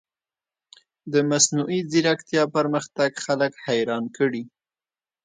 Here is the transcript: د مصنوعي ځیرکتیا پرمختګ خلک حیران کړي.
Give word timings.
د 1.13 1.15
مصنوعي 1.29 1.79
ځیرکتیا 1.91 2.43
پرمختګ 2.55 3.11
خلک 3.25 3.53
حیران 3.65 4.03
کړي. 4.17 4.43